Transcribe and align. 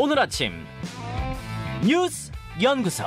오늘 0.00 0.16
아침 0.20 0.52
뉴스 1.84 2.30
연구소 2.62 3.02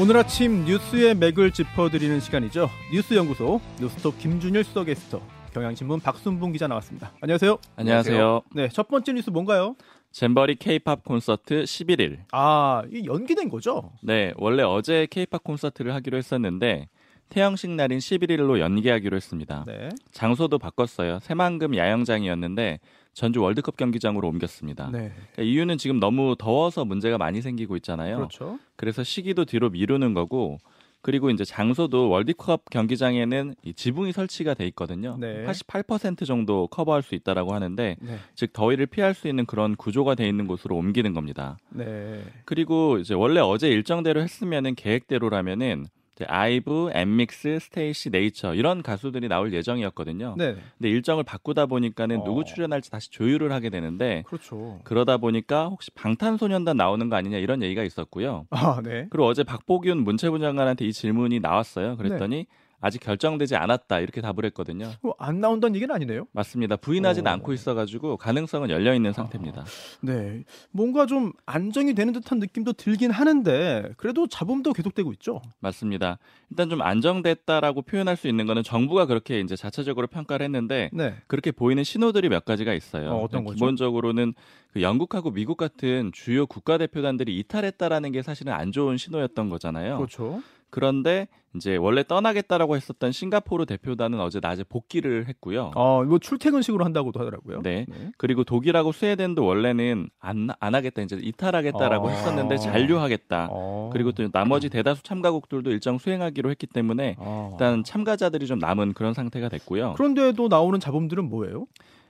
오늘 0.00 0.16
아침 0.16 0.64
뉴스의 0.64 1.14
맥을 1.16 1.50
짚어드리는 1.50 2.18
시간이죠. 2.18 2.70
뉴스 2.90 3.12
연구소 3.12 3.60
뉴스톱 3.78 4.18
김준일 4.18 4.64
수석 4.64 4.84
게스트 4.84 5.20
경향신문 5.52 6.00
박순봉 6.00 6.52
기자 6.52 6.66
나왔습니다. 6.66 7.12
안녕하세요. 7.20 7.58
안녕하세요. 7.76 8.40
네, 8.54 8.70
첫 8.70 8.88
번째 8.88 9.12
뉴스 9.12 9.28
뭔가요? 9.28 9.76
잼버리 10.12 10.54
케이팝 10.54 11.04
콘서트 11.04 11.64
11일. 11.64 12.20
아, 12.32 12.82
이 12.90 13.04
연기된 13.04 13.50
거죠? 13.50 13.92
네, 14.02 14.32
원래 14.38 14.62
어제 14.62 15.06
케이팝 15.10 15.44
콘서트를 15.44 15.92
하기로 15.94 16.16
했었는데 16.16 16.88
태영식 17.28 17.70
날인 17.72 17.98
11일로 17.98 18.60
연기하기로 18.60 19.14
했습니다. 19.14 19.64
네. 19.66 19.90
장소도 20.10 20.58
바꿨어요. 20.58 21.18
새만금 21.20 21.76
야영장이었는데 21.76 22.80
전주 23.14 23.42
월드컵 23.42 23.76
경기장으로 23.76 24.28
옮겼습니다. 24.28 24.90
네. 24.90 25.12
그러니까 25.32 25.42
이유는 25.42 25.78
지금 25.78 26.00
너무 26.00 26.34
더워서 26.38 26.84
문제가 26.84 27.18
많이 27.18 27.42
생기고 27.42 27.76
있잖아요. 27.76 28.16
그렇죠. 28.16 28.58
그래서 28.76 29.04
시기도 29.04 29.44
뒤로 29.44 29.70
미루는 29.70 30.14
거고 30.14 30.58
그리고 31.02 31.30
이제 31.30 31.44
장소도 31.44 32.08
월드컵 32.08 32.70
경기장에는 32.70 33.56
이 33.64 33.74
지붕이 33.74 34.12
설치가 34.12 34.54
돼 34.54 34.66
있거든요. 34.68 35.16
네. 35.18 35.44
88% 35.44 36.24
정도 36.26 36.68
커버할 36.68 37.02
수 37.02 37.16
있다라고 37.16 37.52
하는데 37.54 37.96
네. 38.00 38.18
즉 38.36 38.52
더위를 38.52 38.86
피할 38.86 39.12
수 39.12 39.26
있는 39.26 39.44
그런 39.44 39.74
구조가 39.74 40.14
돼 40.14 40.28
있는 40.28 40.46
곳으로 40.46 40.76
옮기는 40.76 41.12
겁니다. 41.12 41.58
네. 41.70 42.22
그리고 42.44 42.98
이제 42.98 43.14
원래 43.14 43.40
어제 43.40 43.68
일정대로 43.68 44.22
했으면은 44.22 44.76
계획대로라면은 44.76 45.86
아이브, 46.26 46.90
엔믹스, 46.92 47.58
스테이씨, 47.60 48.10
네이처 48.10 48.54
이런 48.54 48.82
가수들이 48.82 49.28
나올 49.28 49.52
예정이었거든요. 49.52 50.34
네. 50.36 50.56
근데 50.78 50.90
일정을 50.90 51.24
바꾸다 51.24 51.66
보니까는 51.66 52.20
어. 52.20 52.24
누구 52.24 52.44
출연할지 52.44 52.90
다시 52.90 53.10
조율을 53.10 53.52
하게 53.52 53.70
되는데 53.70 54.22
그렇죠. 54.26 54.80
그러다 54.84 55.16
보니까 55.16 55.68
혹시 55.68 55.90
방탄소년단 55.92 56.76
나오는 56.76 57.08
거 57.08 57.16
아니냐 57.16 57.38
이런 57.38 57.62
얘기가 57.62 57.82
있었고요. 57.82 58.46
아, 58.50 58.80
네. 58.82 59.06
그리고 59.10 59.26
어제 59.26 59.42
박보균 59.42 60.04
문체부 60.04 60.38
장관한테 60.38 60.86
이 60.86 60.92
질문이 60.92 61.40
나왔어요. 61.40 61.96
그랬더니 61.96 62.46
아직 62.82 63.00
결정되지 63.00 63.54
않았다 63.54 64.00
이렇게 64.00 64.20
답을 64.20 64.44
했거든요. 64.46 64.90
어, 65.02 65.12
안 65.18 65.40
나온다는 65.40 65.76
얘기는 65.76 65.94
아니네요. 65.94 66.26
맞습니다. 66.32 66.76
부인하진 66.76 67.26
어. 67.26 67.30
않고 67.30 67.52
있어가지고 67.52 68.16
가능성은 68.16 68.70
열려 68.70 68.92
있는 68.92 69.12
상태입니다. 69.12 69.64
네. 70.00 70.42
뭔가 70.72 71.06
좀 71.06 71.32
안정이 71.46 71.94
되는 71.94 72.12
듯한 72.12 72.40
느낌도 72.40 72.72
들긴 72.74 73.12
하는데 73.12 73.92
그래도 73.96 74.26
잡음도 74.26 74.72
계속되고 74.72 75.12
있죠. 75.14 75.40
맞습니다. 75.60 76.18
일단 76.50 76.68
좀 76.68 76.82
안정됐다라고 76.82 77.82
표현할 77.82 78.16
수 78.16 78.26
있는 78.26 78.46
거는 78.46 78.64
정부가 78.64 79.06
그렇게 79.06 79.38
이제 79.40 79.54
자체적으로 79.54 80.08
평가를 80.08 80.44
했는데 80.44 80.90
네. 80.92 81.14
그렇게 81.28 81.52
보이는 81.52 81.84
신호들이 81.84 82.28
몇 82.28 82.44
가지가 82.44 82.74
있어요. 82.74 83.10
어, 83.10 83.22
어떤 83.22 83.44
거죠? 83.44 83.54
기본적으로는 83.54 84.34
그 84.72 84.82
영국하고 84.82 85.30
미국 85.30 85.56
같은 85.56 86.10
주요 86.12 86.46
국가 86.46 86.78
대표단들이 86.78 87.38
이탈했다라는 87.38 88.10
게 88.10 88.22
사실은 88.22 88.52
안 88.52 88.72
좋은 88.72 88.96
신호였던 88.96 89.50
거잖아요. 89.50 89.98
그렇죠. 89.98 90.42
그런데 90.72 91.28
이제 91.54 91.76
원래 91.76 92.02
떠나겠다라고 92.02 92.76
했었던 92.76 93.12
싱가포르 93.12 93.66
대표단은 93.66 94.18
어제 94.20 94.40
낮에 94.40 94.64
복귀를 94.64 95.28
했고요. 95.28 95.72
어, 95.74 96.02
뭐 96.02 96.18
출퇴근식으로 96.18 96.82
한다고도 96.82 97.20
하더라고요. 97.20 97.60
네. 97.60 97.84
그리고 98.16 98.42
독일하고 98.42 98.90
스웨덴도 98.90 99.44
원래는 99.44 100.08
안, 100.18 100.48
안 100.58 100.74
하겠다 100.74 101.02
이제 101.02 101.18
이탈하겠다라고 101.20 102.06
어. 102.06 102.10
했었는데 102.10 102.56
잔류하겠다. 102.56 103.48
어. 103.50 103.90
그리고 103.92 104.12
또 104.12 104.26
나머지 104.30 104.70
대다수 104.70 105.02
참가국들도 105.02 105.70
일정 105.70 105.98
수행하기로 105.98 106.48
했기 106.50 106.66
때문에 106.66 107.16
어. 107.18 107.50
일단 107.52 107.84
참가자들이 107.84 108.46
좀 108.46 108.58
남은 108.58 108.94
그런 108.94 109.12
상태가 109.12 109.50
됐고요. 109.50 109.92
그런데도 109.92 110.48
나오는 110.48 110.80
잡음들은 110.80 111.28
뭐예요? 111.28 111.66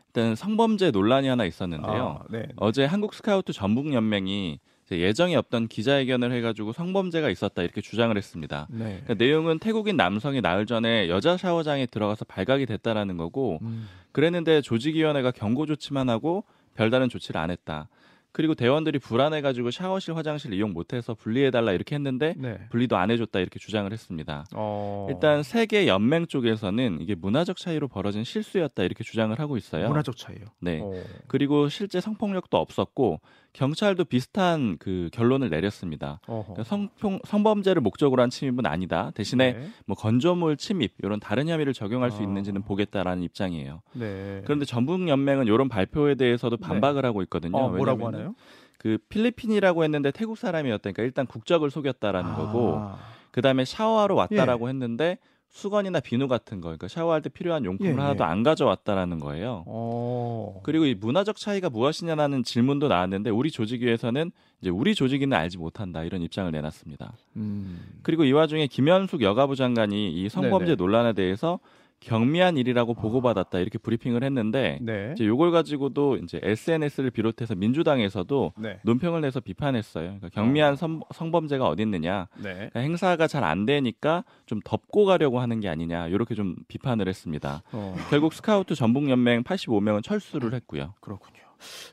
일단 0.07 0.37
성범죄 0.37 0.93
논란이 0.93 1.27
하나 1.27 1.45
있었는데요. 1.45 2.21
아, 2.21 2.25
네. 2.31 2.47
어제 2.57 2.85
한국 2.85 3.13
스카우트 3.13 3.53
전북 3.53 3.93
연맹이 3.93 4.61
예정이 5.01 5.37
없던 5.37 5.69
기자회견을 5.69 6.33
해가지고 6.33 6.73
성범죄가 6.73 7.31
있었다 7.31 7.63
이렇게 7.63 7.81
주장을 7.81 8.17
했습니다. 8.17 8.67
네. 8.71 9.01
그러니까 9.05 9.15
내용은 9.15 9.59
태국인 9.59 9.97
남성이 9.97 10.41
나흘 10.41 10.67
전에 10.67 11.09
여자 11.09 11.37
샤워장에 11.37 11.87
들어가서 11.87 12.25
발각이 12.25 12.67
됐다라는 12.67 13.17
거고 13.17 13.59
음. 13.63 13.89
그랬는데 14.13 14.61
조직위원회가 14.61 15.31
경고 15.31 15.67
조치만 15.67 16.09
하고 16.09 16.45
별다른 16.75 17.09
조치를 17.09 17.41
안 17.41 17.51
했다. 17.51 17.89
그리고 18.33 18.55
대원들이 18.55 18.99
불안해가지고 18.99 19.71
샤워실 19.71 20.17
화장실 20.17 20.55
이용 20.55 20.73
못해서 20.73 21.15
분리해달라 21.15 21.73
이렇게 21.73 21.95
했는데 21.95 22.35
네. 22.39 22.59
분리도 22.71 22.97
안 22.97 23.11
해줬다 23.11 23.41
이렇게 23.41 23.59
주장을 23.59 23.93
했습니다. 23.93 24.47
어. 24.55 25.07
일단 25.11 25.43
세계 25.43 25.87
연맹 25.87 26.27
쪽에서는 26.27 27.03
이게 27.03 27.15
문화적 27.15 27.59
차이로 27.59 27.89
벌어진 27.89 28.25
실수였다 28.25 28.85
이렇게 28.85 29.05
주장을 29.05 29.39
하고 29.39 29.59
있어요. 29.59 29.87
문화적 29.89 30.17
차이요. 30.17 30.47
네. 30.61 30.81
어. 30.83 30.93
그리고 31.29 31.69
실제 31.69 32.01
성폭력도 32.01 32.57
없었고 32.57 33.21
경찰도 33.53 34.07
비슷한 34.07 34.77
그 34.79 35.11
결론을 35.13 35.51
내렸습니다. 35.51 36.21
그러니까 36.25 36.65
성폭, 36.65 37.21
성범죄를 37.27 37.83
목적으로 37.83 38.23
한 38.23 38.31
침입은 38.31 38.65
아니다. 38.67 39.11
대신에 39.15 39.53
네. 39.53 39.69
뭐 39.87 39.97
건조물 39.97 40.57
침입 40.57 40.95
이런 41.03 41.21
다른 41.21 41.49
혐의를 41.49 41.75
적용할 41.75 42.11
수 42.11 42.21
아. 42.21 42.23
있는지는 42.23 42.63
보겠다라는 42.63 43.23
입장이에요. 43.23 43.83
네. 43.93 44.41
그런데 44.45 44.65
전북 44.65 45.07
연맹은 45.07 45.47
이런 45.47 45.69
발표에 45.69 46.15
대해서도 46.15 46.57
반박을 46.57 47.05
하고 47.05 47.23
있거든요. 47.23 47.57
어, 47.57 47.69
뭐라고 47.69 48.07
하나요? 48.07 48.35
그 48.79 48.99
필리핀이라고 49.09 49.85
했는데 49.85 50.11
태국 50.11 50.39
사람이었다니까 50.39 51.03
일단 51.03 51.27
국적을 51.27 51.71
속였다라는 51.71 52.35
거고 52.35 52.77
아. 52.79 52.99
그다음에 53.31 53.65
샤워하러 53.65 54.15
왔다라고 54.15 54.69
했는데 54.69 55.19
수건이나 55.53 56.01
비누 56.01 56.29
같은 56.29 56.61
거, 56.61 56.69
그러니까 56.69 56.89
샤워할 56.89 57.21
때 57.21 57.29
필요한 57.29 57.65
용품을 57.67 57.93
예, 57.93 57.97
하나도 57.97 58.25
예. 58.25 58.27
안 58.27 58.43
가져왔다라는 58.43 59.21
거예요. 59.21 59.65
어. 59.67 60.61
그리고 60.65 60.87
이 60.87 60.95
문화적 60.95 61.37
차이가 61.37 61.69
무엇이냐라는 61.69 62.43
질문도 62.43 62.89
나왔는데 62.89 63.29
우리 63.29 63.51
조직위에서는 63.51 64.33
이제 64.63 64.71
우리 64.71 64.95
조직위는 64.95 65.37
알지 65.37 65.59
못한다 65.59 66.05
이런 66.05 66.23
입장을 66.23 66.51
내놨습니다. 66.51 67.13
음. 67.37 67.81
그리고 68.03 68.25
이 68.25 68.33
와중에 68.33 68.67
김현숙 68.67 69.21
여가부 69.21 69.55
장관이 69.55 70.11
이 70.13 70.29
성범죄 70.31 70.65
네네. 70.65 70.77
논란에 70.77 71.13
대해서 71.13 71.59
경미한 72.05 72.57
일이라고 72.57 72.95
보고받았다 72.95 73.59
이렇게 73.59 73.79
브리핑을 73.79 74.25
했는데 74.25 74.79
네. 74.83 75.13
이제 75.15 75.27
요걸 75.27 75.51
가지고도 75.53 76.17
이제 76.17 76.41
SNS를 76.43 77.11
비롯해서 77.11 77.55
민주당에서도 77.55 78.53
네. 78.59 78.79
논평을 78.83 79.21
내서 79.21 79.41
비판했어요. 79.41 80.05
그러니까 80.05 80.29
경미한 80.31 80.77
성, 80.77 81.01
성범죄가 81.15 81.67
어딨느냐. 81.69 82.29
네. 82.37 82.55
그러니까 82.55 82.81
행사가 82.81 83.27
잘 83.27 83.43
안 83.43 83.67
되니까 83.67 84.23
좀 84.47 84.61
덮고 84.65 85.05
가려고 85.05 85.41
하는 85.41 85.59
게 85.59 85.69
아니냐. 85.69 86.07
이렇게 86.07 86.37
좀 86.37 86.55
비판을 86.69 87.09
했습니다. 87.09 87.63
어. 87.73 87.97
결국 88.09 88.33
스카우트 88.35 88.77
전북 88.77 89.11
연맹 89.11 89.43
85명은 89.43 90.03
철수를 90.05 90.55
했고요. 90.55 90.95
그렇군요. 91.01 91.42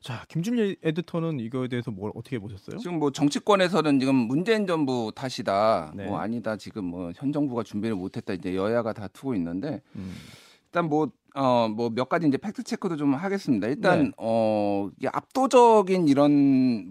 자, 0.02 0.26
김준일 0.30 0.78
에디터는 0.84 1.40
이거에 1.40 1.68
대해서 1.68 1.92
뭘 1.92 2.12
어떻게 2.16 2.40
보셨어요? 2.40 2.78
지금 2.78 3.00
뭐 3.00 3.12
정치권에서는 3.12 4.00
지금 4.00 4.16
문재인 4.16 4.68
정부 4.68 5.12
탓이다. 5.16 5.94
네. 5.96 6.06
뭐 6.06 6.20
아니다. 6.20 6.56
지금 6.58 6.86
뭐 6.86 7.12
현 7.16 7.32
정부가 7.32 7.64
준비를 7.64 7.96
못 7.96 8.18
했다. 8.18 8.34
이제 8.34 8.56
여야가 8.56 8.94
다투고 8.94 9.36
있는데 9.36 9.82
음. 9.96 10.14
일단 10.68 10.88
뭐 10.90 11.08
어 11.36 11.68
뭐 11.70 11.92
몇 11.92 12.10
가지 12.10 12.28
이제 12.28 12.38
팩트 12.38 12.64
체크도 12.64 12.98
좀 12.98 13.14
하겠습니다. 13.14 13.68
일단 13.68 14.06
네. 14.06 14.12
어 14.18 14.90
압도적인 15.06 16.08
이런 16.08 16.32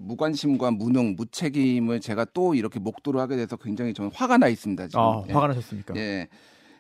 무관심과 0.07 0.71
무능, 0.71 1.17
무책임을 1.17 2.01
제가 2.01 2.25
또 2.33 2.55
이렇게 2.55 2.79
목도를 2.79 3.21
하게 3.21 3.35
돼서 3.37 3.57
굉장히 3.57 3.93
저는 3.95 4.13
화가 4.15 4.39
나 4.39 4.47
있습니다. 4.49 4.87
지금. 4.89 5.01
아, 5.01 5.23
예. 5.29 5.33
화가 5.33 5.49
나셨습니까? 5.49 5.95
예. 5.97 6.29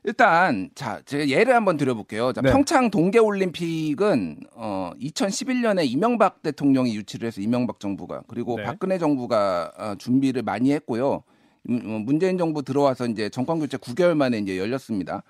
일단 0.04 0.70
자, 0.74 1.00
제가 1.04 1.28
예를 1.28 1.54
한번 1.54 1.76
드려볼게요. 1.76 2.32
자, 2.32 2.40
네. 2.40 2.50
평창 2.50 2.90
동계 2.90 3.18
올림픽은 3.18 4.40
어 4.54 4.92
2011년에 5.00 5.90
이명박 5.90 6.42
대통령이 6.42 6.94
유치를 6.96 7.26
해서 7.26 7.40
이명박 7.40 7.80
정부가 7.80 8.22
그리고 8.28 8.56
네. 8.56 8.64
박근혜 8.64 8.98
정부가 8.98 9.72
어, 9.76 9.94
준비를 9.96 10.42
많이 10.42 10.72
했고요. 10.72 11.22
음, 11.68 11.82
어, 11.84 11.98
문재인 11.98 12.38
정부 12.38 12.62
들어와서 12.62 13.06
이제 13.06 13.28
정권 13.28 13.58
교체 13.58 13.76
9개월 13.76 14.14
만에 14.14 14.38
이제 14.38 14.58
열렸습니다. 14.58 15.22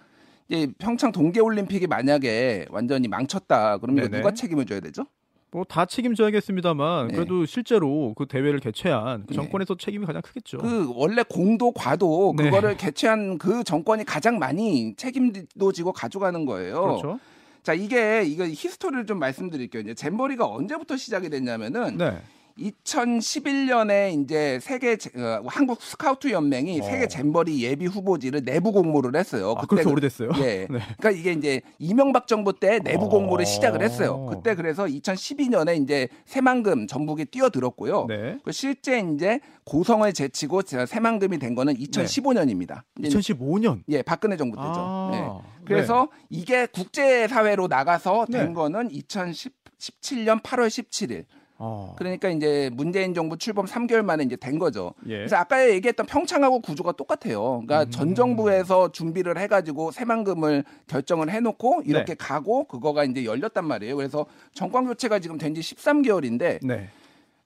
이제 0.49 0.71
평창 0.79 1.13
동계 1.13 1.41
올림픽이 1.41 1.87
만약에 1.87 2.67
완전히 2.71 3.09
망쳤다. 3.09 3.79
그러면. 3.79 4.11
누가 4.11 4.33
책임을 4.33 4.67
져야 4.67 4.81
되죠? 4.81 5.07
뭐 5.51 5.65
다 5.65 5.87
책임져야겠습니다만 5.87 7.09
네. 7.09 7.15
그래도 7.15 7.47
실제로 7.47 8.15
그 8.15 8.27
대회를 8.27 8.61
개최한 8.61 9.23
그 9.27 9.33
네. 9.33 9.35
정권에서 9.35 9.77
책임이 9.77 10.05
가장 10.07 10.23
크겠죠. 10.23 10.59
그 10.59 10.93
원래 10.95 11.23
공도 11.23 11.73
과도 11.73 12.35
네. 12.37 12.45
그거를 12.45 12.77
개최한 12.77 13.39
그 13.39 13.65
정권이 13.65 14.05
가장 14.05 14.39
많이 14.39 14.95
책임도 14.97 15.73
지고 15.73 15.93
가져가는 15.93 16.45
거예요. 16.45 16.83
그렇죠. 16.83 17.21
자 17.63 17.75
이게 17.75 18.23
이거 18.25 18.47
히스토리를 18.47 19.07
좀 19.07 19.19
말씀드릴게요. 19.19 19.83
이제 19.83 19.95
잼버리가 19.95 20.47
언제부터 20.47 20.97
시작이 20.97 21.29
됐냐면은 21.31 21.97
네. 21.99 22.23
2011년에 22.59 24.23
이제 24.23 24.59
세계 24.61 24.97
제- 24.97 25.11
어, 25.17 25.43
한국 25.47 25.81
스카우트 25.83 26.31
연맹이 26.31 26.81
어. 26.81 26.85
세계 26.85 27.07
잼버리 27.09 27.63
예비 27.63 27.87
후보지를 27.87 28.45
내부 28.45 28.73
공모를 28.73 29.19
했어요. 29.19 29.55
아, 29.57 29.63
그렇게 29.67 29.85
그- 29.85 29.91
오래됐어요? 29.91 30.31
예. 30.39 30.67
네. 30.71 30.81
그러니까 30.99 31.11
이게 31.11 31.33
이제 31.33 31.61
이명박 31.79 32.27
정부 32.27 32.59
때 32.59 32.79
내부 32.81 33.07
어. 33.07 33.09
공모를 33.09 33.47
시작을 33.47 33.83
했어요. 33.83 34.27
그때 34.27 34.55
그래서 34.55 34.85
2012년에 34.87 35.83
이제 35.83 36.09
새만금 36.27 36.87
전북에 36.87 37.25
뛰어들었고요. 37.27 38.07
네. 38.07 38.39
그 38.45 38.53
실제 38.53 38.99
이제 39.01 39.41
고성을 39.65 40.11
제치고 40.13 40.63
제가 40.63 40.87
새만금이 40.87 41.39
된 41.39 41.55
거는 41.55 41.75
2015년입니다. 41.75 42.83
2015년. 43.01 43.83
예, 43.89 44.03
박근혜 44.03 44.37
정부 44.37 44.57
때죠. 44.57 44.73
아, 44.77 45.11
예. 45.15 45.65
그래서 45.67 46.09
이게 46.31 46.67
국제 46.67 47.29
사회로 47.29 47.67
나가서 47.69 48.27
된 48.33 48.49
네. 48.49 48.53
거는 48.55 48.89
2017년 48.89 50.43
8월 50.43 50.69
17일. 50.69 51.25
어. 51.61 51.95
그러니까 51.99 52.29
이제 52.29 52.71
문재인 52.73 53.15
정부 53.15 53.37
출범 53.37 53.67
3개월 53.67 54.03
만에 54.03 54.23
이제 54.25 54.37
된 54.37 54.59
거죠. 54.59 54.95
예. 55.07 55.19
그래서 55.19 55.37
아까 55.37 55.69
얘기했던 55.69 56.07
평창하고 56.07 56.61
구조가 56.61 56.93
똑같아요. 56.93 57.63
그러니까 57.67 57.83
음. 57.83 57.91
전 57.91 58.15
정부에서 58.15 58.93
준비를 58.93 59.37
해가지고 59.39 59.91
새만금을 59.91 60.65
결정을 60.87 61.31
해놓고 61.31 61.83
이렇게 61.85 62.15
네. 62.15 62.15
가고 62.15 62.65
그거가 62.65 63.05
이제 63.05 63.25
열렸단 63.25 63.65
말이에요. 63.67 63.97
그래서 63.97 64.27
정권 64.55 64.87
교체가 64.87 65.19
지금 65.19 65.37
된 65.37 65.49
지 65.55 65.61
13개월인데 65.63 66.59
네. 66.65 66.89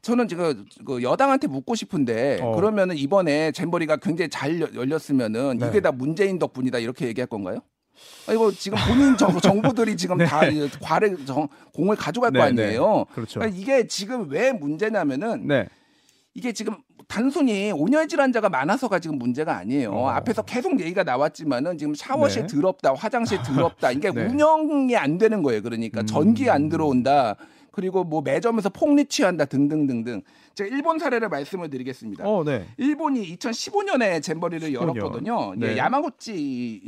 저는 0.03 0.27
지금 0.29 0.67
그 0.85 1.03
여당한테 1.03 1.47
묻고 1.47 1.75
싶은데 1.77 2.41
어. 2.43 2.57
그러면은 2.57 2.97
이번에 2.97 3.53
잼버리가 3.53 3.97
굉장히 3.99 4.29
잘 4.29 4.61
열- 4.61 4.75
열렸으면은 4.75 5.59
네. 5.59 5.69
이게 5.69 5.81
다 5.81 5.93
문재인 5.93 6.39
덕분이다 6.41 6.81
이렇게 6.81 7.07
얘기할 7.07 7.29
건가요? 7.29 7.61
아, 8.27 8.33
이거 8.33 8.53
지금 8.53 8.79
본인 8.87 9.17
정, 9.17 9.39
정부들이 9.41 9.97
지금 9.97 10.19
다이 10.19 10.69
과를 10.81 11.25
정, 11.27 11.49
공을 11.75 11.97
가져갈 11.97 12.31
거 12.31 12.39
네, 12.39 12.45
아니에요. 12.45 13.07
그렇죠. 13.15 13.41
그러니까 13.41 13.61
이게 13.61 13.87
지금 13.87 14.29
왜 14.31 14.53
문제냐면은 14.53 15.47
네. 15.47 15.67
이게 16.35 16.53
지금 16.53 16.77
단순히 17.09 17.73
온열 17.73 18.09
질환자가 18.09 18.49
많아서가 18.49 18.99
지금 18.99 19.19
문제가 19.19 19.57
아니에요. 19.59 19.93
어. 19.93 20.09
앞에서 20.09 20.43
계속 20.43 20.81
얘기가 20.81 21.03
나왔지만은 21.03 21.77
지금 21.77 21.95
샤워실 21.95 22.47
네. 22.47 22.55
더럽다, 22.55 22.95
화장실 22.95 23.43
더럽다. 23.43 23.91
이게 23.93 24.11
네. 24.13 24.25
운영이 24.27 24.97
안 24.97 25.19
되는 25.19 25.43
거예요. 25.43 25.63
그러니까 25.63 26.01
음. 26.01 26.07
전기 26.07 26.49
안 26.49 26.69
들어온다. 26.69 27.37
그리고 27.73 28.05
뭐 28.05 28.21
매점에서 28.21 28.69
폭리 28.69 29.07
취한다 29.07 29.47
등등등등. 29.47 30.23
제가 30.55 30.69
일본 30.75 30.99
사례를 30.99 31.31
말씀을 31.31 31.71
드리겠습니다. 31.71 32.25
어, 32.29 32.45
네. 32.45 32.67
일본이 32.77 33.35
2015년에 33.37 34.23
잼버리를 34.23 34.71
15년. 34.71 34.75
열었거든요. 34.75 35.55
네. 35.57 35.73
예, 35.73 35.77
야마구치 35.79 36.83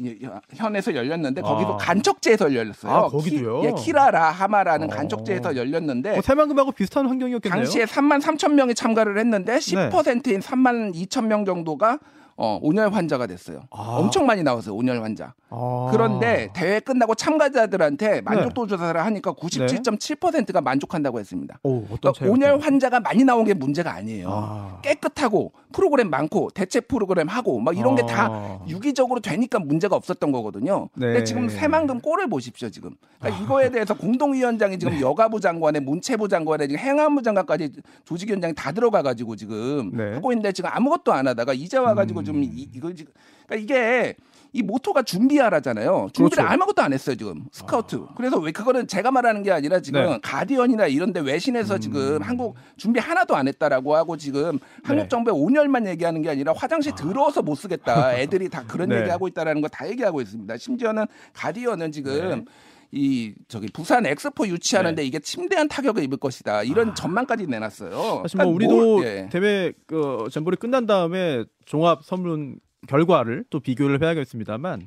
현에서 0.54 0.94
열렸는데 0.94 1.40
거기도 1.40 1.74
아. 1.74 1.76
간척지에서 1.78 2.54
열렸어요. 2.54 2.92
아, 2.92 3.08
거기도요? 3.08 3.62
키, 3.62 3.66
예, 3.66 3.72
키라라 3.72 4.30
하마라는 4.30 4.92
어. 4.92 4.94
간척지에서 4.94 5.56
열렸는데 5.56 6.18
어, 6.18 6.20
새만금하고 6.20 6.72
비슷한 6.72 7.06
환경이었겠네요. 7.06 7.62
네. 7.62 7.64
당시에 7.64 7.84
3만 7.86 8.20
3천 8.20 8.52
명이 8.52 8.74
참가를 8.74 9.18
했는데 9.18 9.56
10%인 9.56 10.40
3만 10.40 10.94
2천 10.94 11.26
명 11.26 11.46
정도가 11.46 11.98
어, 12.36 12.58
온열 12.62 12.92
환자가 12.92 13.26
됐어요. 13.26 13.62
아. 13.70 13.96
엄청 13.98 14.26
많이 14.26 14.42
나왔어요, 14.42 14.74
온열 14.74 15.02
환자. 15.02 15.34
아. 15.50 15.88
그런데 15.92 16.48
대회 16.52 16.80
끝나고 16.80 17.14
참가자들한테 17.14 18.08
네. 18.08 18.20
만족도 18.20 18.66
조사를 18.66 19.00
하니까 19.04 19.32
97.7%가 19.32 20.60
만족한다고 20.60 21.20
했습니다. 21.20 21.58
오, 21.62 21.84
그러니까 21.84 22.26
온열? 22.26 22.58
환자가 22.60 23.00
많이 23.00 23.24
나온 23.24 23.44
게 23.44 23.54
문제가 23.54 23.94
아니에요. 23.94 24.28
아. 24.30 24.78
깨끗하고 24.82 25.52
프로그램 25.72 26.10
많고 26.10 26.50
대책 26.54 26.88
프로그램 26.88 27.28
하고 27.28 27.60
막 27.60 27.76
이런 27.76 27.94
게다 27.94 28.26
아. 28.26 28.60
유기적으로 28.68 29.20
되니까 29.20 29.58
문제가 29.58 29.96
없었던 29.96 30.32
거거든요. 30.32 30.88
네. 30.94 31.06
근데 31.06 31.24
지금 31.24 31.48
새만금 31.48 32.00
꼴을 32.00 32.28
보십시오 32.28 32.70
지금. 32.70 32.90
그러니까 33.20 33.42
이거에 33.42 33.70
대해서 33.70 33.94
공동위원장이 33.94 34.78
지금 34.78 35.00
여가부 35.00 35.40
장관에 35.40 35.80
문체부 35.80 36.28
장관에 36.28 36.66
지금 36.66 36.80
행안부 36.80 37.22
장관까지 37.22 37.70
조직위원장이 38.04 38.54
다 38.54 38.72
들어가 38.72 39.02
가지고 39.02 39.36
지금 39.36 39.92
네. 39.94 40.14
하고 40.14 40.32
있는데 40.32 40.52
지금 40.52 40.70
아무것도 40.72 41.12
안 41.12 41.28
하다가 41.28 41.54
이제 41.54 41.76
와 41.78 41.94
가지고 41.94 42.20
음. 42.20 42.23
좀 42.24 42.42
이, 42.42 42.68
이거 42.74 42.92
지금 42.92 43.12
그러니까 43.46 43.62
이게 43.74 44.14
이 44.56 44.62
모토가 44.62 45.02
준비하라잖아요. 45.02 46.10
준비를 46.12 46.36
그렇죠. 46.44 46.48
아무것도 46.52 46.80
안 46.80 46.92
했어요 46.92 47.16
지금 47.16 47.44
스카우트. 47.50 48.00
그래서 48.16 48.38
왜 48.38 48.52
그거는 48.52 48.86
제가 48.86 49.10
말하는 49.10 49.42
게 49.42 49.50
아니라 49.50 49.80
지금 49.80 50.00
네. 50.00 50.14
음. 50.14 50.18
가디언이나 50.22 50.86
이런데 50.86 51.18
외신에서 51.20 51.78
지금 51.78 52.22
한국 52.22 52.54
준비 52.76 53.00
하나도 53.00 53.34
안 53.34 53.48
했다라고 53.48 53.96
하고 53.96 54.16
지금 54.16 54.60
한국 54.84 55.02
네. 55.02 55.08
정부의 55.08 55.36
온열만 55.36 55.88
얘기하는 55.88 56.22
게 56.22 56.30
아니라 56.30 56.52
화장실 56.56 56.94
더러워서 56.94 57.42
못 57.42 57.56
쓰겠다. 57.56 58.14
애들이 58.18 58.48
다 58.48 58.62
그런 58.66 58.90
네. 58.90 59.00
얘기하고 59.00 59.26
있다라는 59.28 59.60
거 59.60 59.68
다 59.68 59.88
얘기하고 59.88 60.20
있습니다. 60.20 60.56
심지어는 60.56 61.06
가디언은 61.32 61.90
지금 61.90 62.44
이 62.94 63.34
저기 63.48 63.66
부산 63.72 64.06
엑스포 64.06 64.46
유치하는데 64.46 65.04
이게 65.04 65.18
침대한 65.18 65.66
타격을 65.68 66.02
입을 66.04 66.18
것이다. 66.18 66.62
이런 66.62 66.94
전망까지 66.94 67.46
내놨어요. 67.48 67.90
사실 68.22 68.38
뭐 68.38 68.46
그러니까 68.46 68.46
우리도 68.46 68.74
뭘- 68.76 69.04
예. 69.04 69.28
대회 69.32 69.72
그 69.86 70.28
잼버리 70.30 70.56
끝난 70.56 70.86
다음에 70.86 71.44
종합 71.64 72.04
선문 72.04 72.60
결과를 72.86 73.44
또 73.50 73.58
비교를 73.60 74.00
해야겠습니다만 74.02 74.86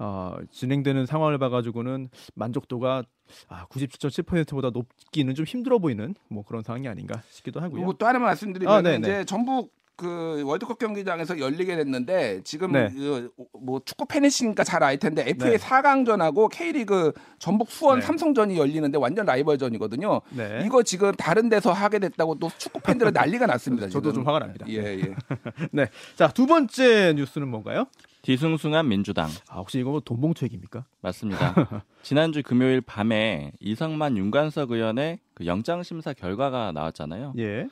어, 0.00 0.36
진행되는 0.52 1.06
상황을 1.06 1.38
봐가지고는 1.38 2.10
만족도가 2.34 3.02
아, 3.48 3.66
97.7%보다 3.66 4.70
높기는 4.70 5.34
좀 5.34 5.44
힘들어 5.44 5.78
보이는 5.78 6.14
뭐 6.28 6.44
그런 6.44 6.62
상황이 6.62 6.86
아닌가 6.88 7.22
싶기도 7.30 7.60
하고요. 7.60 7.76
그리고 7.80 7.92
또 7.94 8.06
하나 8.06 8.18
말씀드리면 8.18 8.74
아, 8.74 8.82
네네. 8.82 8.98
이제 8.98 9.24
전북 9.24 9.72
그 9.98 10.42
월드컵 10.44 10.78
경기장에서 10.78 11.40
열리게 11.40 11.74
됐는데 11.76 12.40
지금 12.44 12.70
네. 12.72 12.88
그, 12.94 13.30
뭐 13.60 13.80
축구 13.84 14.06
팬이시니까 14.06 14.64
잘 14.64 14.78
알 14.78 14.96
텐데 14.96 15.22
FA 15.26 15.50
네. 15.50 15.56
4강전하고 15.58 16.48
K리그 16.50 17.12
전북 17.40 17.68
수원 17.70 17.98
네. 17.98 18.06
삼성전이 18.06 18.56
열리는데 18.56 18.96
완전 18.96 19.26
라이벌전이거든요. 19.26 20.20
네. 20.30 20.62
이거 20.64 20.84
지금 20.84 21.12
다른 21.12 21.48
데서 21.48 21.72
하게 21.72 21.98
됐다고 21.98 22.38
또 22.38 22.48
축구 22.58 22.80
팬들은 22.80 23.10
난리가 23.12 23.46
났습니다. 23.46 23.88
저도 23.88 24.10
지금. 24.12 24.22
좀 24.22 24.26
화가 24.28 24.38
납니다. 24.38 24.66
예, 24.68 25.00
예. 25.00 25.14
네. 25.72 25.86
자, 26.14 26.28
두 26.28 26.46
번째 26.46 27.14
뉴스는 27.16 27.48
뭔가요? 27.48 27.86
뒤숭숭한 28.22 28.86
민주당 28.88 29.28
아, 29.48 29.56
혹시 29.58 29.80
이거 29.80 29.90
뭐 29.90 30.00
돈봉투 30.00 30.44
얘기입니까? 30.44 30.84
맞습니다. 31.00 31.54
지난주 32.02 32.42
금요일 32.44 32.80
밤에 32.80 33.50
이성만 33.58 34.16
윤관석 34.16 34.70
의원의 34.70 35.18
그 35.34 35.46
영장 35.46 35.82
심사 35.82 36.12
결과가 36.12 36.70
나왔잖아요. 36.72 37.34
예. 37.38 37.66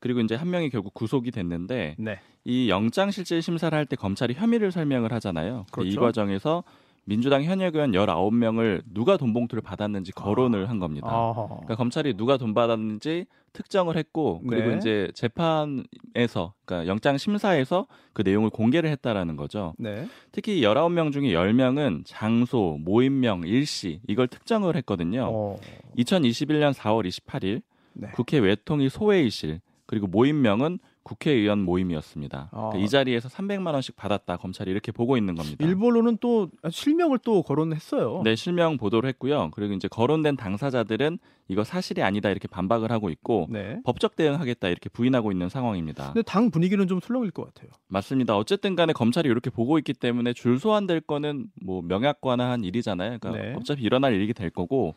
그리고 0.00 0.20
이제 0.20 0.34
한 0.34 0.50
명이 0.50 0.70
결국 0.70 0.94
구속이 0.94 1.30
됐는데 1.30 1.96
네. 1.98 2.18
이 2.44 2.68
영장 2.70 3.10
실질 3.10 3.42
심사를 3.42 3.76
할 3.76 3.84
때 3.86 3.96
검찰이 3.96 4.34
혐의를 4.34 4.72
설명을 4.72 5.12
하잖아요. 5.12 5.66
근데 5.70 5.88
이 5.88 5.92
그렇죠. 5.94 6.00
과정에서 6.06 6.64
민주당 7.04 7.42
현역 7.42 7.74
의원 7.74 7.92
19명을 7.92 8.82
누가 8.92 9.16
돈 9.16 9.32
봉투를 9.32 9.62
받았는지 9.62 10.12
거론을 10.12 10.68
한 10.68 10.78
겁니다. 10.78 11.08
아하. 11.08 11.46
그러니까 11.48 11.74
검찰이 11.76 12.14
누가 12.16 12.36
돈 12.36 12.54
받았는지 12.54 13.26
특정을 13.52 13.96
했고 13.96 14.40
그리고 14.48 14.70
네. 14.70 14.76
이제 14.76 15.10
재판에서 15.14 16.54
그러니까 16.64 16.86
영장 16.88 17.18
심사에서 17.18 17.86
그 18.12 18.22
내용을 18.22 18.50
공개를 18.50 18.88
했다라는 18.90 19.36
거죠. 19.36 19.74
네. 19.78 20.06
특히 20.30 20.60
19명 20.60 21.12
중에 21.12 21.32
10명은 21.32 22.02
장소, 22.06 22.78
모임명, 22.80 23.42
일시 23.44 24.00
이걸 24.06 24.28
특정을 24.28 24.76
했거든요. 24.76 25.28
어. 25.30 25.60
2021년 25.98 26.72
4월 26.74 27.08
28일 27.08 27.62
네. 27.94 28.08
국회 28.14 28.38
외통위 28.38 28.88
소회의실 28.88 29.60
그리고 29.90 30.06
모임명은 30.06 30.78
국회의원 31.02 31.60
모임이었습니다. 31.60 32.50
아. 32.52 32.56
그러니까 32.56 32.78
이 32.78 32.88
자리에서 32.88 33.28
300만 33.28 33.72
원씩 33.72 33.96
받았다 33.96 34.36
검찰이 34.36 34.70
이렇게 34.70 34.92
보고 34.92 35.16
있는 35.16 35.34
겁니다. 35.34 35.64
일본로는 35.64 36.18
또 36.20 36.48
실명을 36.68 37.18
또 37.18 37.42
거론했어요. 37.42 38.22
네, 38.24 38.36
실명 38.36 38.76
보도를 38.76 39.08
했고요. 39.08 39.50
그리고 39.52 39.74
이제 39.74 39.88
거론된 39.88 40.36
당사자들은 40.36 41.18
이거 41.50 41.64
사실이 41.64 42.00
아니다 42.02 42.30
이렇게 42.30 42.46
반박을 42.46 42.92
하고 42.92 43.10
있고 43.10 43.48
네. 43.50 43.80
법적 43.84 44.14
대응하겠다 44.14 44.68
이렇게 44.68 44.88
부인하고 44.88 45.32
있는 45.32 45.48
상황입니다. 45.48 46.12
근데 46.12 46.22
당 46.22 46.52
분위기는 46.52 46.86
좀 46.86 47.00
술렁일 47.00 47.32
것 47.32 47.44
같아요. 47.46 47.70
맞습니다. 47.88 48.36
어쨌든 48.36 48.76
간에 48.76 48.92
검찰이 48.92 49.28
이렇게 49.28 49.50
보고 49.50 49.76
있기 49.78 49.92
때문에 49.94 50.32
줄 50.32 50.60
소환될 50.60 51.00
거는 51.00 51.46
뭐 51.60 51.82
명약관화한 51.82 52.62
일이잖아요. 52.62 53.18
그러니까 53.20 53.42
네. 53.42 53.54
어차피 53.58 53.82
일어날 53.82 54.14
일이 54.14 54.32
될 54.32 54.50
거고 54.50 54.94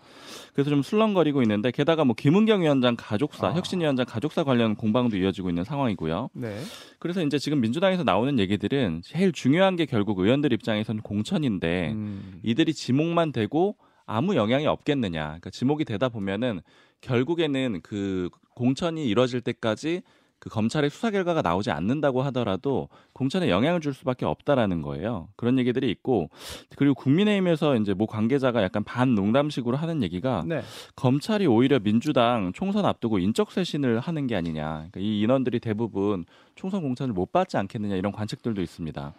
그래서 0.54 0.70
좀 0.70 0.84
술렁거리고 0.84 1.42
있는데 1.42 1.72
게다가 1.72 2.06
뭐 2.06 2.14
김은경 2.14 2.62
위원장 2.62 2.96
가족사, 2.96 3.48
아. 3.48 3.54
혁신위원장 3.54 4.06
가족사 4.06 4.44
관련 4.44 4.76
공방도 4.76 5.18
이어지고 5.18 5.50
있는 5.50 5.64
상황이 5.64 5.93
고요. 5.96 6.30
네. 6.34 6.60
그래서 7.00 7.24
이제 7.24 7.38
지금 7.38 7.62
민주당에서 7.62 8.04
나오는 8.04 8.40
얘기들은 8.40 9.02
제일 9.04 9.32
중요한 9.32 9.76
게 9.76 9.86
결국 9.86 10.20
의원들 10.20 10.54
입장에서는 10.54 11.02
공천인데 11.02 11.92
음. 11.92 12.40
이들이 12.44 12.74
지목만 12.74 13.32
되고 13.32 13.76
아무 14.06 14.36
영향이 14.36 14.68
없겠느냐. 14.68 15.24
그러니까 15.26 15.50
지목이 15.50 15.86
되다 15.86 16.10
보면은 16.10 16.62
결국에는 17.02 17.82
그 17.82 18.30
공천이 18.56 19.06
이뤄질 19.08 19.42
때까지 19.42 20.02
그 20.44 20.50
검찰의 20.50 20.90
수사 20.90 21.10
결과가 21.10 21.42
나오지 21.42 21.72
않는다고 21.72 22.22
하더라도 22.24 22.90
공천에 23.14 23.50
영향을 23.50 23.80
줄 23.80 23.94
수밖에 23.94 24.26
없다라는 24.26 24.82
거예요. 24.82 25.30
그런 25.38 25.58
얘기들이 25.58 25.90
있고 25.90 26.30
그리고 26.76 26.96
국민의힘에서 26.96 27.78
이제 27.78 27.94
모 27.94 28.08
관계자가 28.08 28.62
약간 28.62 28.84
반 28.84 29.16
농담식으로 29.16 29.78
하는 29.78 30.04
얘기가 30.04 30.44
네. 30.46 30.62
검찰이 30.98 31.48
오히려 31.48 31.80
민주당 31.80 32.52
총선 32.54 32.86
앞두고 32.86 33.20
인적 33.20 33.54
쇄신을 33.54 34.02
하는 34.02 34.28
게 34.28 34.36
아니냐. 34.36 34.90
그러니까 34.92 35.00
이 35.00 35.22
인원들이 35.22 35.62
대부분 35.62 36.26
총선 36.56 36.82
공천을 36.82 37.14
못 37.14 37.32
받지 37.32 37.56
않겠느냐 37.56 37.96
이런 37.96 38.12
관측들도 38.12 38.62
있습니다. 38.62 39.14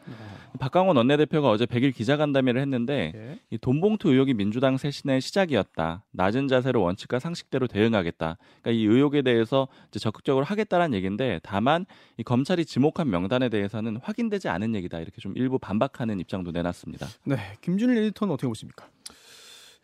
박강원 0.60 0.98
원내대표가 0.98 1.48
어제 1.48 1.64
100일 1.64 1.94
기자간담회를 1.94 2.60
했는데 2.60 3.12
예. 3.14 3.38
이 3.50 3.56
돈봉투 3.56 4.10
의혹이 4.12 4.34
민주당 4.34 4.76
쇄신의 4.76 5.22
시작이었다. 5.22 6.04
낮은 6.12 6.48
자세로 6.48 6.82
원칙과 6.82 7.18
상식대로 7.18 7.66
대응하겠다. 7.66 8.36
그러니까 8.60 8.70
이 8.70 8.84
의혹에 8.84 9.22
대해서 9.22 9.68
이제 9.88 9.98
적극적으로 9.98 10.44
하겠다라는 10.44 10.94
얘기 10.94 11.06
인데 11.14 11.40
다만 11.42 11.86
이 12.18 12.22
검찰이 12.22 12.64
지목한 12.64 13.08
명단에 13.08 13.48
대해서는 13.48 13.98
확인되지 14.02 14.48
않은 14.48 14.74
얘기다. 14.74 14.98
이렇게 14.98 15.20
좀 15.20 15.32
일부 15.36 15.58
반박하는 15.58 16.20
입장도 16.20 16.50
내놨습니다. 16.50 17.06
네. 17.24 17.36
김준일 17.60 17.96
에디터는 17.98 18.34
어떻게 18.34 18.48
보십니까? 18.48 18.86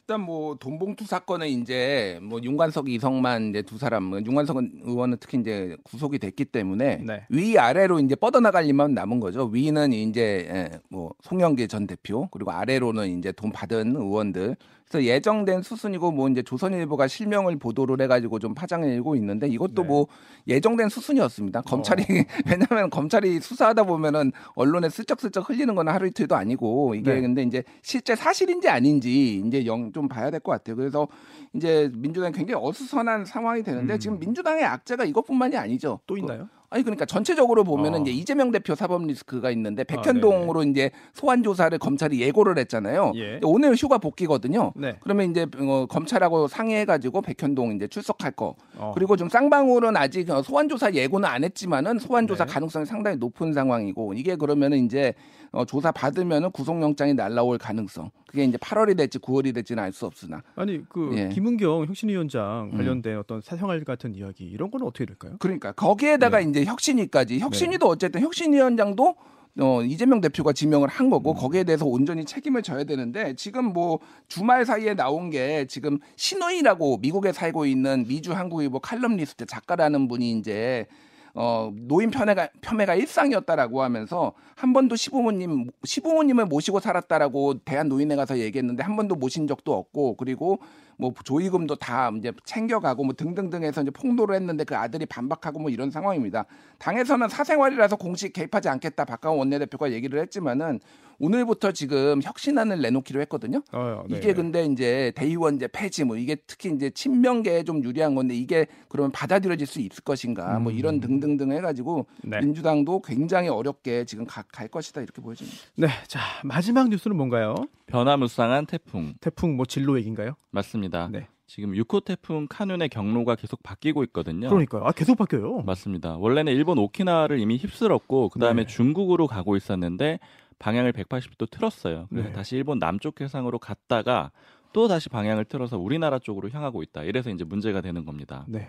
일단 0.00 0.22
뭐 0.22 0.56
돈봉투 0.56 1.04
사건은 1.04 1.46
이제 1.46 2.18
뭐 2.20 2.40
윤관석, 2.42 2.88
이성만 2.88 3.50
이제 3.50 3.62
두 3.62 3.78
사람, 3.78 4.02
뭐 4.02 4.18
윤관석 4.20 4.56
의원은 4.82 5.18
특히 5.20 5.38
이제 5.38 5.76
구속이 5.84 6.18
됐기 6.18 6.46
때문에 6.46 6.96
네. 7.06 7.26
위 7.30 7.56
아래로 7.56 8.00
이제 8.00 8.16
뻗어나갈 8.16 8.66
일만 8.66 8.92
남은 8.92 9.20
거죠. 9.20 9.44
위는 9.44 9.92
이제 9.92 10.48
예, 10.50 10.80
뭐 10.88 11.14
송영길 11.22 11.68
전 11.68 11.86
대표 11.86 12.26
그리고 12.32 12.50
아래로는 12.50 13.18
이제 13.18 13.30
돈 13.30 13.52
받은 13.52 13.94
의원들 13.94 14.56
그래서 14.90 15.06
예정된 15.06 15.62
수순이고 15.62 16.10
뭐 16.10 16.28
이제 16.28 16.42
조선일보가 16.42 17.06
실명을 17.06 17.56
보도를 17.58 18.00
해가지고 18.02 18.40
좀 18.40 18.54
파장을 18.54 18.88
일고 18.88 19.14
있는데 19.14 19.46
이것도 19.46 19.82
네. 19.82 19.88
뭐 19.88 20.06
예정된 20.48 20.88
수순이었습니다. 20.88 21.60
검찰이 21.62 22.02
왜냐하면 22.50 22.90
검찰이 22.90 23.38
수사하다 23.40 23.84
보면은 23.84 24.32
언론에 24.56 24.88
슬쩍슬쩍 24.88 25.48
흘리는 25.48 25.72
건 25.76 25.88
하루 25.88 26.08
이틀도 26.08 26.34
아니고 26.34 26.96
이게 26.96 27.14
네. 27.14 27.20
근데 27.20 27.42
이제 27.44 27.62
실제 27.82 28.16
사실인지 28.16 28.68
아닌지 28.68 29.36
이제 29.46 29.64
영 29.66 29.92
좀 29.92 30.08
봐야 30.08 30.30
될 30.30 30.40
것 30.40 30.52
같아요. 30.52 30.76
그래서 30.76 31.06
이제 31.52 31.90
민주당이 31.94 32.32
굉장히 32.32 32.60
어수선한 32.64 33.24
상황이 33.24 33.62
되는데 33.62 33.94
음. 33.94 33.98
지금 33.98 34.18
민주당의 34.20 34.64
악재가 34.64 35.04
이것뿐만이 35.04 35.56
아니죠. 35.56 35.98
또 36.06 36.14
그- 36.14 36.20
있나요? 36.20 36.48
아니 36.70 36.84
그러니까 36.84 37.04
전체적으로 37.04 37.64
보면은 37.64 37.98
어. 37.98 38.02
이제 38.02 38.12
이재명 38.12 38.52
대표 38.52 38.76
사법 38.76 39.04
리스크가 39.04 39.50
있는데 39.50 39.82
아, 39.82 39.84
백현동으로 39.84 40.62
이제 40.62 40.92
소환 41.12 41.42
조사를 41.42 41.76
검찰이 41.78 42.20
예고를 42.20 42.56
했잖아요. 42.58 43.12
예. 43.16 43.40
오늘 43.42 43.74
휴가 43.74 43.98
복귀거든요. 43.98 44.72
네. 44.76 44.96
그러면 45.00 45.32
이제 45.32 45.46
어, 45.58 45.86
검찰하고 45.86 46.46
상의해가지고 46.46 47.22
백현동 47.22 47.72
이제 47.72 47.88
출석할 47.88 48.30
거. 48.32 48.54
어. 48.76 48.92
그리고 48.94 49.16
좀 49.16 49.28
쌍방울은 49.28 49.96
아직 49.96 50.30
어, 50.30 50.42
소환 50.42 50.68
조사 50.68 50.92
예고는 50.92 51.28
안 51.28 51.42
했지만은 51.42 51.98
소환 51.98 52.28
조사 52.28 52.44
네. 52.44 52.52
가능성이 52.52 52.86
상당히 52.86 53.16
높은 53.16 53.52
상황이고 53.52 54.14
이게 54.14 54.36
그러면은 54.36 54.78
이제 54.84 55.12
어, 55.50 55.64
조사 55.64 55.90
받으면은 55.90 56.52
구속영장이 56.52 57.14
날라올 57.14 57.58
가능성. 57.58 58.10
그게 58.30 58.44
이제 58.44 58.56
8월이 58.56 58.96
될지 58.96 59.18
9월이 59.18 59.52
될지는 59.52 59.82
알 59.82 59.90
수 59.90 60.06
없으나. 60.06 60.40
아니 60.54 60.88
그 60.88 61.10
예. 61.16 61.30
김은경 61.30 61.86
혁신위원장 61.86 62.70
음. 62.72 62.76
관련된 62.76 63.18
어떤 63.18 63.40
사생활 63.40 63.82
같은 63.82 64.14
이야기 64.14 64.44
이런 64.44 64.70
거는 64.70 64.86
어떻게 64.86 65.04
될까요? 65.04 65.34
그러니까 65.40 65.72
거기에다가 65.72 66.38
네. 66.38 66.48
이제 66.48 66.64
혁신위까지 66.64 67.40
혁신위도 67.40 67.88
어쨌든 67.88 68.20
혁신위원장도 68.20 69.16
어, 69.58 69.82
이재명 69.82 70.20
대표가 70.20 70.52
지명을 70.52 70.86
한 70.86 71.06
음. 71.06 71.10
거고 71.10 71.34
거기에 71.34 71.64
대해서 71.64 71.86
온전히 71.86 72.24
책임을 72.24 72.62
져야 72.62 72.84
되는데 72.84 73.34
지금 73.34 73.72
뭐 73.72 73.98
주말 74.28 74.64
사이에 74.64 74.94
나온 74.94 75.30
게 75.30 75.66
지금 75.66 75.98
신우이라고 76.14 76.98
미국에 76.98 77.32
살고 77.32 77.66
있는 77.66 78.06
미주 78.06 78.32
한국일보 78.32 78.78
칼럼니스트 78.78 79.46
작가라는 79.46 80.06
분이 80.06 80.38
이제 80.38 80.86
어, 81.34 81.72
노인 81.74 82.10
편애가, 82.10 82.48
폄훼가 82.60 82.94
일상이었다라고 82.94 83.82
하면서 83.82 84.32
한 84.56 84.72
번도 84.72 84.96
시부모님, 84.96 85.70
시부모님을 85.84 86.46
모시고 86.46 86.80
살았다라고 86.80 87.60
대한노인회 87.64 88.16
가서 88.16 88.38
얘기했는데 88.38 88.82
한 88.82 88.96
번도 88.96 89.14
모신 89.14 89.46
적도 89.46 89.74
없고 89.74 90.16
그리고 90.16 90.58
뭐 91.00 91.12
조의금도 91.24 91.76
다 91.76 92.12
이제 92.18 92.32
챙겨가고 92.44 93.04
뭐 93.04 93.14
등등등 93.14 93.62
해서 93.64 93.80
이제 93.82 93.90
폭로를 93.90 94.34
했는데 94.36 94.64
그 94.64 94.76
아들이 94.76 95.06
반박하고 95.06 95.58
뭐 95.58 95.70
이런 95.70 95.90
상황입니다. 95.90 96.44
당에서는 96.78 97.28
사생활이라서 97.28 97.96
공식 97.96 98.32
개입하지 98.32 98.68
않겠다 98.68 99.04
박강원 99.06 99.38
원내대표가 99.40 99.92
얘기를 99.92 100.20
했지만은 100.20 100.80
오늘부터 101.22 101.72
지금 101.72 102.22
혁신안을 102.22 102.80
내놓기로 102.80 103.20
했거든요. 103.22 103.62
어, 103.72 104.04
네. 104.08 104.16
이게 104.16 104.32
근데 104.32 104.64
이제 104.64 105.12
대의원제 105.16 105.68
폐지 105.68 106.04
뭐 106.04 106.16
이게 106.16 106.34
특히 106.46 106.70
이제 106.74 106.88
친명계에 106.88 107.62
좀 107.64 107.84
유리한 107.84 108.14
건데 108.14 108.34
이게 108.34 108.66
그러면 108.88 109.12
받아들여질 109.12 109.66
수 109.66 109.80
있을 109.80 110.02
것인가 110.02 110.58
뭐 110.58 110.72
이런 110.72 110.98
등등등 111.00 111.52
해가지고 111.52 112.06
음. 112.24 112.30
네. 112.30 112.40
민주당도 112.40 113.02
굉장히 113.02 113.48
어렵게 113.48 114.06
지금 114.06 114.24
가- 114.24 114.44
갈 114.50 114.68
것이다 114.68 115.02
이렇게 115.02 115.20
보여집니다. 115.20 115.58
네. 115.76 115.88
자, 116.06 116.20
마지막 116.42 116.88
뉴스는 116.88 117.14
뭔가요? 117.16 117.54
변화무쌍한 117.86 118.64
태풍 118.66 119.12
태풍 119.20 119.56
뭐 119.56 119.66
진로 119.66 119.98
얘기인가요? 119.98 120.36
맞습니다. 120.52 120.89
네. 121.10 121.26
지금 121.46 121.72
6호 121.72 122.04
태풍 122.04 122.46
카눈의 122.48 122.88
경로가 122.90 123.34
계속 123.34 123.62
바뀌고 123.62 124.04
있거든요. 124.04 124.48
그러니까요. 124.48 124.84
아, 124.84 124.92
계속 124.92 125.18
바뀌어요. 125.18 125.62
맞습니다. 125.62 126.16
원래는 126.16 126.52
일본 126.52 126.78
오키나와를 126.78 127.40
이미 127.40 127.56
휩쓸었고 127.56 128.28
그 128.28 128.38
다음에 128.38 128.64
네. 128.64 128.68
중국으로 128.68 129.26
가고 129.26 129.56
있었는데 129.56 130.20
방향을 130.60 130.92
180도 130.92 131.50
틀었어요. 131.50 132.06
그래서 132.10 132.28
네. 132.28 132.34
다시 132.34 132.54
일본 132.54 132.78
남쪽 132.78 133.20
해상으로 133.20 133.58
갔다가 133.58 134.30
또 134.72 134.86
다시 134.86 135.08
방향을 135.08 135.44
틀어서 135.46 135.78
우리나라 135.78 136.18
쪽으로 136.18 136.50
향하고 136.50 136.82
있다. 136.82 137.02
이래서 137.02 137.30
이제 137.30 137.44
문제가 137.44 137.80
되는 137.80 138.04
겁니다. 138.04 138.44
네. 138.46 138.68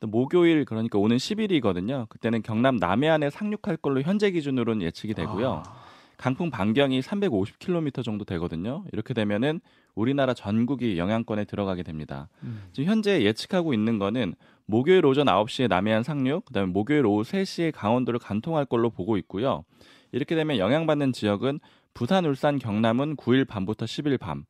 또 0.00 0.06
목요일 0.06 0.64
그러니까 0.64 0.98
오는 0.98 1.16
10일이거든요. 1.16 2.08
그때는 2.08 2.42
경남 2.42 2.76
남해안에 2.76 3.30
상륙할 3.30 3.76
걸로 3.76 4.00
현재 4.02 4.30
기준으로는 4.30 4.82
예측이 4.82 5.14
되고요. 5.14 5.62
아, 5.66 5.82
강풍 6.16 6.50
반경이 6.50 7.00
350km 7.00 8.02
정도 8.04 8.24
되거든요. 8.24 8.84
이렇게 8.92 9.12
되면은 9.12 9.60
우리나라 9.94 10.34
전국이 10.34 10.98
영향권에 10.98 11.44
들어가게 11.44 11.82
됩니다. 11.82 12.28
음. 12.42 12.62
지금 12.72 12.90
현재 12.90 13.22
예측하고 13.22 13.74
있는 13.74 13.98
거는 13.98 14.34
목요일 14.66 15.04
오전 15.04 15.26
9시에 15.26 15.68
남해안 15.68 16.02
상륙, 16.02 16.46
그다음에 16.46 16.70
목요일 16.70 17.04
오후 17.06 17.22
3시에 17.22 17.72
강원도를 17.74 18.18
관통할 18.18 18.64
걸로 18.64 18.90
보고 18.90 19.16
있고요. 19.18 19.64
이렇게 20.12 20.34
되면 20.34 20.58
영향받는 20.58 21.12
지역은 21.12 21.60
부산, 21.94 22.24
울산, 22.24 22.58
경남은 22.58 23.16
9일 23.16 23.46
밤부터 23.46 23.84
10일 23.84 24.18
밤, 24.18 24.44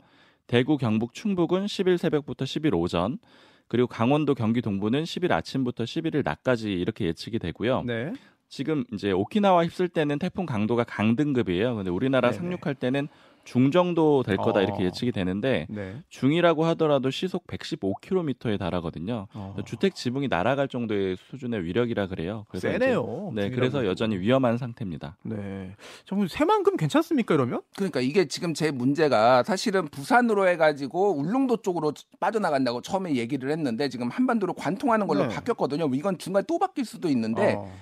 대구, 0.47 0.77
경북, 0.77 1.15
충북은 1.15 1.67
10일 1.67 1.97
새벽부터 1.97 2.45
10일 2.45 2.75
오전, 2.75 3.19
그리고 3.69 3.89
강원도, 3.89 4.35
경기 4.35 4.61
동부는 4.61 5.05
10일 5.05 5.33
아침부터 5.33 5.85
11일 5.85 6.25
낮까지 6.25 6.73
이렇게 6.73 7.07
예측이 7.07 7.39
되고요. 7.39 7.83
네. 7.85 8.13
지금 8.49 8.85
이제 8.93 9.13
오키나와 9.13 9.65
휩쓸 9.65 9.89
때는 9.89 10.19
태풍 10.19 10.45
강도가 10.45 10.85
강등급이에요. 10.85 11.75
근데 11.75 11.91
우리나라 11.91 12.31
네네. 12.31 12.39
상륙할 12.39 12.75
때는 12.75 13.09
중 13.45 13.71
정도 13.71 14.23
될 14.23 14.37
거다 14.37 14.61
어. 14.61 14.63
이렇게 14.63 14.85
예측이 14.85 15.11
되는데 15.13 15.67
네. 15.69 15.97
중이라고 16.09 16.65
하더라도 16.67 17.11
시속 17.11 17.47
115km에 17.47 18.59
달하거든요. 18.59 19.27
어. 19.35 19.57
주택 19.65 19.95
지붕이 19.95 20.29
날아갈 20.29 20.69
정도의 20.69 21.17
수준의 21.31 21.65
위력이라 21.65 22.07
그래요. 22.07 22.45
그래서 22.49 22.71
세네요. 22.71 23.31
이제- 23.33 23.41
네, 23.43 23.51
그래서. 23.51 23.85
여전히 23.87 24.17
위험한 24.19 24.59
상태입니다. 24.59 25.17
네. 25.25 25.75
정말 26.05 26.29
새만큼 26.29 26.77
괜찮습니까 26.77 27.35
이러면? 27.35 27.63
그러니까 27.75 28.01
이게 28.01 28.27
지금 28.27 28.55
제 28.55 28.71
문제가 28.71 29.43
사실은 29.43 29.89
부산으로 29.89 30.47
해가지고 30.49 31.19
울릉도 31.19 31.59
쪽으로 31.63 31.93
빠져나간다고 32.21 32.81
처음에 32.81 33.17
얘기를 33.17 33.51
했는데 33.51 33.89
지금 33.89 34.09
한반도로 34.09 34.55
관통하는 34.55 35.07
걸로 35.07 35.27
네. 35.27 35.35
바뀌었거든요. 35.35 35.91
이건 35.95 36.19
중간에 36.19 36.45
또 36.47 36.59
바뀔 36.59 36.85
수도 36.85 37.09
있는데 37.09 37.55
어. 37.59 37.73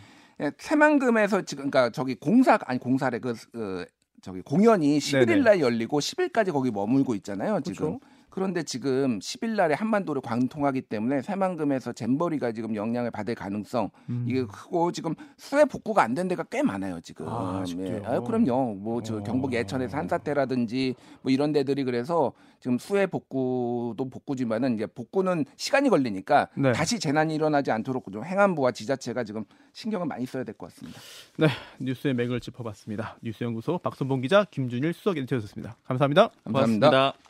예, 0.40 0.50
새만금에서 0.56 1.42
지금 1.42 1.70
그러니까 1.70 1.90
저기 1.90 2.14
공사 2.14 2.58
아니 2.64 2.78
공사래 2.78 3.18
그 3.18 3.30
어, 3.54 3.84
저기 4.20 4.42
공연이 4.42 4.98
11일 4.98 5.26
네네. 5.26 5.42
날 5.42 5.60
열리고 5.60 6.00
10일까지 6.00 6.52
거기 6.52 6.70
머물고 6.70 7.14
있잖아요. 7.16 7.60
지금. 7.60 7.98
그렇죠. 7.98 8.00
그런데 8.30 8.62
지금 8.62 9.18
10일 9.18 9.50
날에 9.56 9.74
한반도를 9.74 10.22
관통하기 10.22 10.82
때문에 10.82 11.22
새만금에서 11.22 11.92
잼버리가 11.92 12.52
지금 12.52 12.74
영향을 12.74 13.10
받을 13.10 13.34
가능성 13.34 13.90
음. 14.08 14.24
이게 14.28 14.44
크고 14.44 14.92
지금 14.92 15.14
수해 15.36 15.64
복구가 15.64 16.02
안 16.02 16.14
된 16.14 16.26
데가 16.28 16.42
꽤 16.44 16.62
많아요 16.62 17.00
지금. 17.00 17.28
아, 17.28 17.60
아쉽게요. 17.62 18.02
아, 18.04 18.20
그럼요. 18.20 18.74
뭐저 18.74 19.18
어. 19.18 19.22
경북 19.22 19.52
예천에서 19.52 19.96
한사태라든지 19.96 20.94
뭐 21.22 21.30
이런 21.32 21.52
데들이 21.52 21.84
그래서 21.84 22.32
지금 22.60 22.78
수해 22.78 23.06
복구도 23.06 24.10
복구지만은 24.10 24.74
이제 24.74 24.86
복구는 24.86 25.44
시간이 25.56 25.88
걸리니까 25.88 26.48
네. 26.56 26.72
다시 26.72 26.98
재난이 26.98 27.34
일어나지 27.34 27.70
않도록 27.70 28.12
좀 28.12 28.24
행안부와 28.24 28.72
지자체가 28.72 29.24
지금 29.24 29.44
신경을 29.72 30.06
많이 30.06 30.26
써야 30.26 30.44
될 30.44 30.54
것 30.54 30.66
같습니다. 30.70 31.00
네. 31.38 31.46
뉴스의 31.78 32.12
맥을 32.14 32.40
짚어봤습니다. 32.40 33.16
뉴스연구소 33.22 33.78
박선봉 33.78 34.20
기자, 34.20 34.44
김준일 34.50 34.92
수석 34.92 35.16
에디터였습니다. 35.16 35.76
감사합니다. 35.84 36.30
감사합니다. 36.44 36.90
고맙습니다. 36.90 37.29